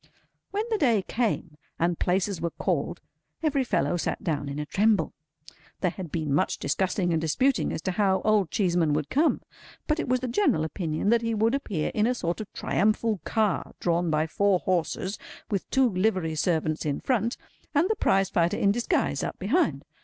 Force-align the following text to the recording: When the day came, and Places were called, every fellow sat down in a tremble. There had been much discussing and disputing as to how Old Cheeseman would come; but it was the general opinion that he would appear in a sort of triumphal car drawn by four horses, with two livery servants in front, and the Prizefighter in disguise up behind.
When 0.49 0.63
the 0.71 0.79
day 0.79 1.03
came, 1.03 1.59
and 1.77 1.99
Places 1.99 2.41
were 2.41 2.49
called, 2.49 3.01
every 3.43 3.63
fellow 3.63 3.97
sat 3.97 4.23
down 4.23 4.49
in 4.49 4.57
a 4.57 4.65
tremble. 4.65 5.13
There 5.81 5.91
had 5.91 6.11
been 6.11 6.33
much 6.33 6.57
discussing 6.57 7.11
and 7.13 7.21
disputing 7.21 7.71
as 7.71 7.83
to 7.83 7.91
how 7.91 8.21
Old 8.25 8.49
Cheeseman 8.49 8.93
would 8.93 9.11
come; 9.11 9.41
but 9.85 9.99
it 9.99 10.09
was 10.09 10.21
the 10.21 10.27
general 10.27 10.63
opinion 10.65 11.09
that 11.09 11.21
he 11.21 11.35
would 11.35 11.53
appear 11.53 11.91
in 11.93 12.07
a 12.07 12.15
sort 12.15 12.41
of 12.41 12.51
triumphal 12.51 13.19
car 13.25 13.75
drawn 13.79 14.09
by 14.09 14.25
four 14.25 14.57
horses, 14.61 15.19
with 15.51 15.69
two 15.69 15.87
livery 15.91 16.33
servants 16.33 16.83
in 16.83 16.99
front, 16.99 17.37
and 17.75 17.87
the 17.87 17.95
Prizefighter 17.95 18.57
in 18.57 18.71
disguise 18.71 19.21
up 19.23 19.37
behind. 19.37 19.85